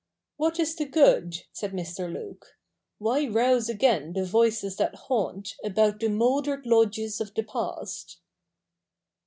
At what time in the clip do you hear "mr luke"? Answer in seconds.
1.73-2.57